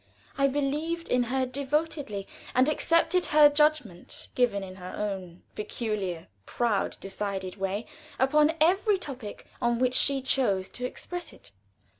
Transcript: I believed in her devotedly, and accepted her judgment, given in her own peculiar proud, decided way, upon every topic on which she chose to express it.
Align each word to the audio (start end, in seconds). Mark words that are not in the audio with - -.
I 0.35 0.47
believed 0.47 1.09
in 1.09 1.25
her 1.25 1.45
devotedly, 1.45 2.27
and 2.55 2.67
accepted 2.67 3.27
her 3.27 3.49
judgment, 3.49 4.29
given 4.33 4.63
in 4.63 4.77
her 4.77 4.95
own 4.97 5.43
peculiar 5.53 6.27
proud, 6.47 6.97
decided 6.99 7.57
way, 7.57 7.85
upon 8.17 8.53
every 8.59 8.97
topic 8.97 9.45
on 9.61 9.77
which 9.77 9.93
she 9.93 10.23
chose 10.23 10.67
to 10.69 10.85
express 10.85 11.33
it. 11.33 11.51